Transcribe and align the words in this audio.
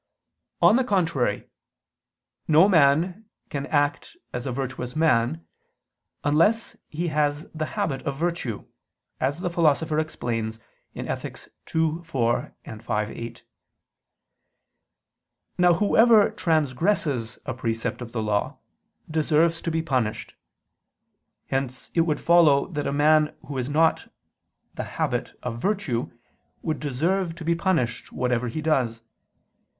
On 0.63 0.77
the 0.77 0.83
contrary, 0.83 1.47
No 2.47 2.67
man 2.67 3.25
can 3.51 3.67
act 3.67 4.17
as 4.33 4.47
a 4.47 4.51
virtuous 4.51 4.95
man 4.95 5.33
acts 5.33 5.43
unless 6.23 6.75
he 6.87 7.09
has 7.09 7.47
the 7.51 7.67
habit 7.77 8.01
of 8.01 8.17
virtue, 8.17 8.65
as 9.19 9.41
the 9.41 9.49
Philosopher 9.51 9.99
explains 9.99 10.59
(Ethic. 10.95 11.47
ii, 11.75 11.99
4; 12.03 12.55
v, 12.65 12.81
8). 12.91 13.43
Now 15.59 15.73
whoever 15.75 16.31
transgresses 16.31 17.37
a 17.45 17.53
precept 17.53 18.01
of 18.01 18.11
the 18.11 18.23
law, 18.23 18.57
deserves 19.07 19.61
to 19.61 19.69
be 19.69 19.83
punished. 19.83 20.33
Hence 21.51 21.91
it 21.93 22.01
would 22.01 22.19
follow 22.19 22.65
that 22.69 22.87
a 22.87 22.91
man 22.91 23.35
who 23.45 23.57
has 23.57 23.69
not 23.69 24.11
the 24.73 24.83
habit 24.97 25.37
of 25.43 25.61
virtue, 25.61 26.09
would 26.63 26.79
deserve 26.79 27.35
to 27.35 27.45
be 27.45 27.53
punished, 27.53 28.11
whatever 28.11 28.47
he 28.47 28.63
does. 28.63 29.03